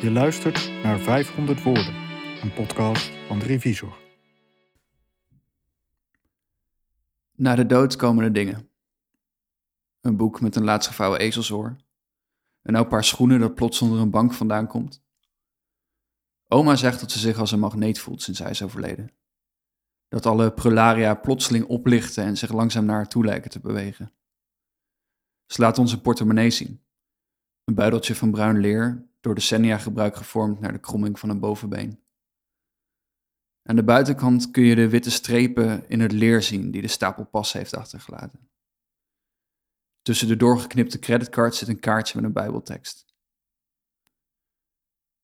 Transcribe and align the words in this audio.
Je 0.00 0.10
luistert 0.10 0.70
naar 0.82 0.98
500 0.98 1.62
woorden, 1.62 1.94
een 2.42 2.52
podcast 2.54 3.10
van 3.26 3.38
de 3.38 3.44
Revisor. 3.44 3.98
Na 7.34 7.54
de 7.54 7.66
dood 7.66 7.96
komen 7.96 8.24
er 8.24 8.32
dingen. 8.32 8.68
Een 10.00 10.16
boek 10.16 10.40
met 10.40 10.56
een 10.56 10.64
laatstgevouwen 10.64 11.20
ezelsoor. 11.20 11.76
Een 12.62 12.74
oud 12.74 12.88
paar 12.88 13.04
schoenen 13.04 13.40
dat 13.40 13.54
plots 13.54 13.82
onder 13.82 13.98
een 13.98 14.10
bank 14.10 14.32
vandaan 14.32 14.66
komt. 14.66 15.02
Oma 16.48 16.76
zegt 16.76 17.00
dat 17.00 17.10
ze 17.10 17.18
zich 17.18 17.38
als 17.38 17.52
een 17.52 17.58
magneet 17.58 17.98
voelt 17.98 18.22
sinds 18.22 18.40
hij 18.40 18.50
is 18.50 18.62
overleden. 18.62 19.12
Dat 20.08 20.26
alle 20.26 20.52
prularia 20.52 21.14
plotseling 21.14 21.64
oplichten 21.64 22.24
en 22.24 22.36
zich 22.36 22.52
langzaam 22.52 22.84
naar 22.84 22.96
haar 22.96 23.08
toe 23.08 23.24
lijken 23.24 23.50
te 23.50 23.60
bewegen. 23.60 24.12
Ze 25.46 25.60
laat 25.60 25.78
ons 25.78 25.92
een 25.92 26.00
portemonnee 26.00 26.50
zien. 26.50 26.82
Een 27.64 27.74
buideltje 27.74 28.14
van 28.14 28.30
bruin 28.30 28.58
leer, 28.58 29.12
door 29.24 29.34
decennia 29.34 29.78
gebruik 29.78 30.16
gevormd 30.16 30.60
naar 30.60 30.72
de 30.72 30.78
kromming 30.78 31.18
van 31.18 31.28
een 31.28 31.40
bovenbeen. 31.40 32.02
Aan 33.62 33.76
de 33.76 33.84
buitenkant 33.84 34.50
kun 34.50 34.64
je 34.64 34.74
de 34.74 34.88
witte 34.88 35.10
strepen 35.10 35.88
in 35.88 36.00
het 36.00 36.12
leer 36.12 36.42
zien 36.42 36.70
die 36.70 36.82
de 36.82 36.88
stapel 36.88 37.24
pas 37.24 37.52
heeft 37.52 37.74
achtergelaten. 37.74 38.50
Tussen 40.02 40.28
de 40.28 40.36
doorgeknipte 40.36 40.98
creditcards 40.98 41.58
zit 41.58 41.68
een 41.68 41.80
kaartje 41.80 42.16
met 42.16 42.24
een 42.24 42.32
bijbeltekst. 42.32 43.14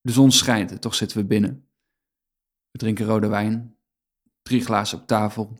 De 0.01 0.13
zon 0.13 0.31
schijnt 0.31 0.71
en 0.71 0.81
toch 0.81 0.95
zitten 0.95 1.19
we 1.19 1.25
binnen. 1.25 1.69
We 2.71 2.79
drinken 2.79 3.07
rode 3.07 3.29
wijn, 3.29 3.77
drie 4.43 4.65
glazen 4.65 5.01
op 5.01 5.07
tafel, 5.07 5.59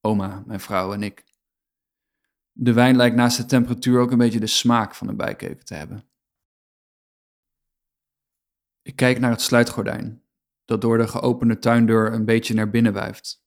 oma, 0.00 0.42
mijn 0.46 0.60
vrouw 0.60 0.92
en 0.92 1.02
ik. 1.02 1.24
De 2.52 2.72
wijn 2.72 2.96
lijkt 2.96 3.16
naast 3.16 3.36
de 3.36 3.46
temperatuur 3.46 4.00
ook 4.00 4.10
een 4.10 4.18
beetje 4.18 4.40
de 4.40 4.46
smaak 4.46 4.94
van 4.94 5.08
een 5.08 5.16
bijkeuken 5.16 5.64
te 5.64 5.74
hebben. 5.74 6.11
Ik 8.82 8.96
kijk 8.96 9.18
naar 9.18 9.30
het 9.30 9.40
sluitgordijn, 9.40 10.22
dat 10.64 10.80
door 10.80 10.98
de 10.98 11.08
geopende 11.08 11.58
tuindeur 11.58 12.12
een 12.12 12.24
beetje 12.24 12.54
naar 12.54 12.70
binnen 12.70 12.92
wuift. 12.92 13.44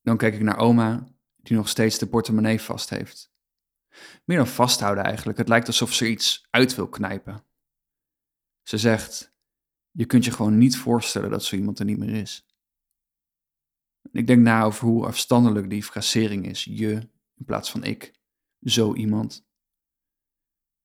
Dan 0.00 0.16
kijk 0.16 0.34
ik 0.34 0.42
naar 0.42 0.58
oma, 0.58 1.06
die 1.36 1.56
nog 1.56 1.68
steeds 1.68 1.98
de 1.98 2.08
portemonnee 2.08 2.60
vast 2.60 2.90
heeft. 2.90 3.32
Meer 4.24 4.36
dan 4.36 4.46
vasthouden 4.46 5.04
eigenlijk, 5.04 5.38
het 5.38 5.48
lijkt 5.48 5.66
alsof 5.66 5.92
ze 5.92 6.08
iets 6.08 6.46
uit 6.50 6.74
wil 6.74 6.88
knijpen. 6.88 7.44
Ze 8.62 8.78
zegt: 8.78 9.34
Je 9.90 10.06
kunt 10.06 10.24
je 10.24 10.30
gewoon 10.30 10.58
niet 10.58 10.76
voorstellen 10.76 11.30
dat 11.30 11.44
zo 11.44 11.56
iemand 11.56 11.78
er 11.78 11.84
niet 11.84 11.98
meer 11.98 12.14
is. 12.14 12.46
Ik 14.12 14.26
denk 14.26 14.42
na 14.42 14.62
over 14.62 14.86
hoe 14.86 15.06
afstandelijk 15.06 15.70
die 15.70 15.82
frasering 15.82 16.46
is, 16.46 16.64
je 16.64 16.92
in 17.34 17.44
plaats 17.44 17.70
van 17.70 17.84
ik, 17.84 18.14
zo 18.60 18.94
iemand. 18.94 19.48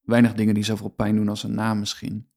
Weinig 0.02 0.34
dingen 0.34 0.54
die 0.54 0.64
zoveel 0.64 0.90
pijn 0.90 1.16
doen 1.16 1.30
als 1.30 1.44
een 1.44 1.54
naam 1.54 1.80
misschien. 1.80 2.30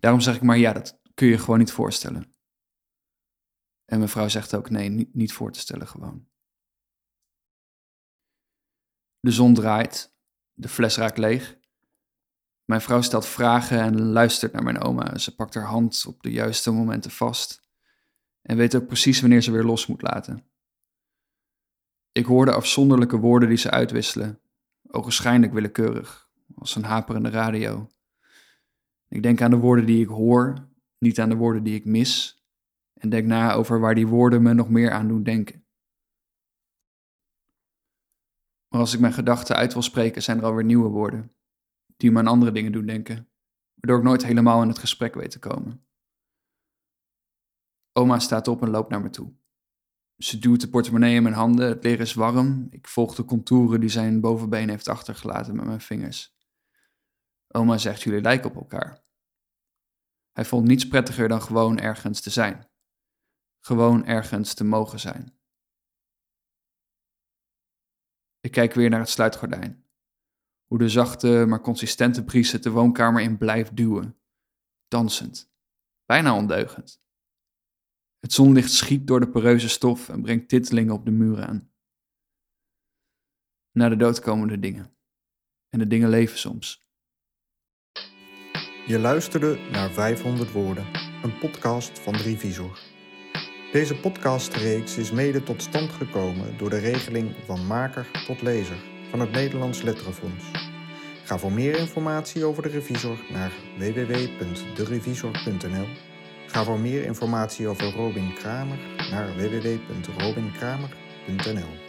Daarom 0.00 0.20
zeg 0.20 0.36
ik 0.36 0.42
maar 0.42 0.58
ja, 0.58 0.72
dat 0.72 1.00
kun 1.14 1.28
je 1.28 1.38
gewoon 1.38 1.58
niet 1.58 1.72
voorstellen. 1.72 2.32
En 3.84 3.98
mijn 3.98 4.10
vrouw 4.10 4.28
zegt 4.28 4.54
ook 4.54 4.70
nee, 4.70 5.10
niet, 5.12 5.32
voor 5.32 5.52
te 5.52 5.58
stellen 5.58 5.88
gewoon. 5.88 6.28
De 9.20 9.30
zon 9.30 9.54
draait, 9.54 10.14
de 10.52 10.68
fles 10.68 10.96
raakt 10.96 11.18
leeg. 11.18 11.58
Mijn 12.64 12.80
vrouw 12.80 13.00
stelt 13.00 13.26
vragen 13.26 13.80
en 13.80 14.00
luistert 14.02 14.52
naar 14.52 14.62
mijn 14.62 14.80
oma. 14.80 15.18
Ze 15.18 15.34
pakt 15.34 15.54
haar 15.54 15.64
hand 15.64 16.04
op 16.06 16.22
de 16.22 16.30
juiste 16.30 16.70
momenten 16.70 17.10
vast 17.10 17.68
en 18.42 18.56
weet 18.56 18.74
ook 18.74 18.86
precies 18.86 19.20
wanneer 19.20 19.42
ze 19.42 19.50
weer 19.50 19.64
los 19.64 19.86
moet 19.86 20.02
laten. 20.02 20.50
Ik 22.12 22.26
hoor 22.26 22.44
de 22.44 22.52
afzonderlijke 22.52 23.16
woorden 23.16 23.48
die 23.48 23.58
ze 23.58 23.70
uitwisselen, 23.70 24.40
ogenschijnlijk 24.86 25.52
willekeurig, 25.52 26.30
als 26.54 26.74
een 26.74 26.84
haperende 26.84 27.30
radio. 27.30 27.88
Ik 29.08 29.22
denk 29.22 29.40
aan 29.40 29.50
de 29.50 29.56
woorden 29.56 29.86
die 29.86 30.02
ik 30.02 30.08
hoor, 30.08 30.68
niet 30.98 31.20
aan 31.20 31.28
de 31.28 31.36
woorden 31.36 31.62
die 31.62 31.74
ik 31.74 31.84
mis, 31.84 32.42
en 32.94 33.08
denk 33.08 33.26
na 33.26 33.52
over 33.52 33.80
waar 33.80 33.94
die 33.94 34.06
woorden 34.06 34.42
me 34.42 34.54
nog 34.54 34.68
meer 34.68 34.90
aan 34.90 35.08
doen 35.08 35.22
denken. 35.22 35.66
Maar 38.68 38.80
als 38.80 38.94
ik 38.94 39.00
mijn 39.00 39.12
gedachten 39.12 39.56
uit 39.56 39.72
wil 39.72 39.82
spreken, 39.82 40.22
zijn 40.22 40.38
er 40.38 40.44
alweer 40.44 40.64
nieuwe 40.64 40.88
woorden, 40.88 41.32
die 41.96 42.10
me 42.10 42.18
aan 42.18 42.26
andere 42.26 42.52
dingen 42.52 42.72
doen 42.72 42.86
denken, 42.86 43.28
waardoor 43.74 43.98
ik 43.98 44.04
nooit 44.04 44.24
helemaal 44.24 44.62
in 44.62 44.68
het 44.68 44.78
gesprek 44.78 45.14
weet 45.14 45.30
te 45.30 45.38
komen. 45.38 45.86
Oma 47.92 48.18
staat 48.18 48.48
op 48.48 48.62
en 48.62 48.70
loopt 48.70 48.90
naar 48.90 49.02
me 49.02 49.10
toe. 49.10 49.32
Ze 50.16 50.38
duwt 50.38 50.60
de 50.60 50.68
portemonnee 50.68 51.14
in 51.14 51.22
mijn 51.22 51.34
handen, 51.34 51.68
het 51.68 51.84
leer 51.84 52.00
is 52.00 52.14
warm. 52.14 52.66
Ik 52.70 52.88
volg 52.88 53.14
de 53.14 53.24
contouren 53.24 53.80
die 53.80 53.88
zijn 53.88 54.20
bovenbeen 54.20 54.68
heeft 54.68 54.88
achtergelaten 54.88 55.56
met 55.56 55.64
mijn 55.64 55.80
vingers. 55.80 56.37
Oma 57.48 57.78
zegt: 57.78 58.02
Jullie 58.02 58.20
lijken 58.20 58.50
op 58.50 58.56
elkaar. 58.56 59.02
Hij 60.32 60.44
vond 60.44 60.66
niets 60.66 60.88
prettiger 60.88 61.28
dan 61.28 61.42
gewoon 61.42 61.78
ergens 61.78 62.20
te 62.20 62.30
zijn. 62.30 62.70
Gewoon 63.60 64.06
ergens 64.06 64.54
te 64.54 64.64
mogen 64.64 65.00
zijn. 65.00 65.38
Ik 68.40 68.50
kijk 68.50 68.74
weer 68.74 68.90
naar 68.90 69.00
het 69.00 69.08
sluitgordijn. 69.08 69.86
Hoe 70.66 70.78
de 70.78 70.88
zachte, 70.88 71.44
maar 71.48 71.60
consistente 71.60 72.24
bries 72.24 72.52
het 72.52 72.62
de 72.62 72.70
woonkamer 72.70 73.22
in 73.22 73.38
blijft 73.38 73.76
duwen. 73.76 74.20
Dansend. 74.88 75.52
Bijna 76.04 76.36
ondeugend. 76.36 77.02
Het 78.18 78.32
zonlicht 78.32 78.72
schiet 78.72 79.06
door 79.06 79.20
de 79.20 79.30
poreuze 79.30 79.68
stof 79.68 80.08
en 80.08 80.22
brengt 80.22 80.48
tittelingen 80.48 80.94
op 80.94 81.04
de 81.04 81.10
muren 81.10 81.46
aan. 81.46 81.72
Na 83.70 83.88
de 83.88 83.96
dood 83.96 84.20
komen 84.20 84.48
de 84.48 84.58
dingen. 84.58 84.96
En 85.68 85.78
de 85.78 85.86
dingen 85.86 86.08
leven 86.08 86.38
soms. 86.38 86.87
Je 88.88 88.98
luisterde 88.98 89.58
naar 89.70 89.90
500 89.90 90.52
woorden, 90.52 90.86
een 91.22 91.38
podcast 91.38 91.98
van 91.98 92.12
de 92.12 92.22
Revisor. 92.22 92.78
Deze 93.72 94.00
podcastreeks 94.00 94.96
is 94.96 95.10
mede 95.10 95.42
tot 95.42 95.62
stand 95.62 95.90
gekomen 95.90 96.58
door 96.58 96.70
de 96.70 96.78
regeling 96.78 97.34
van 97.44 97.66
maker 97.66 98.06
tot 98.26 98.42
lezer 98.42 98.76
van 99.10 99.20
het 99.20 99.30
Nederlands 99.30 99.82
Letterenfonds. 99.82 100.44
Ga 101.24 101.38
voor 101.38 101.52
meer 101.52 101.78
informatie 101.78 102.44
over 102.44 102.62
de 102.62 102.68
Revisor 102.68 103.18
naar 103.32 103.52
www.derevisor.nl. 103.78 105.86
Ga 106.46 106.64
voor 106.64 106.80
meer 106.80 107.04
informatie 107.04 107.68
over 107.68 107.92
Robin 107.92 108.34
Kramer 108.34 108.78
naar 109.10 109.36
www.robinkramer.nl. 109.36 111.87